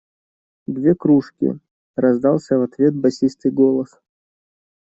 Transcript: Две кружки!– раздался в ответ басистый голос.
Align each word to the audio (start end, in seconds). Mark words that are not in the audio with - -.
Две 0.65 0.95
кружки!– 0.95 1.59
раздался 1.95 2.57
в 2.57 2.63
ответ 2.63 2.95
басистый 2.95 3.51
голос. 3.51 3.99